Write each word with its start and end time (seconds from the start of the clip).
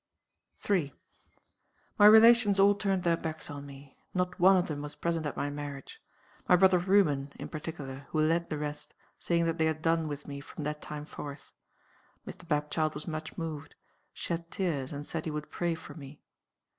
3. 0.57 0.93
"My 1.99 2.07
relations 2.07 2.59
all 2.59 2.73
turned 2.73 3.03
their 3.03 3.15
backs 3.15 3.51
on 3.51 3.67
me. 3.67 3.95
Not 4.15 4.39
one 4.39 4.57
of 4.57 4.65
them 4.65 4.81
was 4.81 4.95
present 4.95 5.27
at 5.27 5.37
my 5.37 5.51
marriage; 5.51 6.01
my 6.49 6.55
brother 6.55 6.79
Reuben, 6.79 7.31
in 7.35 7.49
particular, 7.49 8.07
who 8.09 8.19
led 8.19 8.49
the 8.49 8.57
rest, 8.57 8.95
saying 9.19 9.45
that 9.45 9.59
they 9.59 9.65
had 9.65 9.83
done 9.83 10.07
with 10.07 10.27
me 10.27 10.39
from 10.39 10.63
that 10.63 10.81
time 10.81 11.05
forth. 11.05 11.53
Mr. 12.25 12.47
Bapchild 12.47 12.95
was 12.95 13.07
much 13.07 13.37
moved; 13.37 13.75
shed 14.11 14.49
tears, 14.49 14.91
and 14.91 15.05
said 15.05 15.25
he 15.25 15.29
would 15.29 15.51
pray 15.51 15.75
for 15.75 15.93
me. 15.93 16.23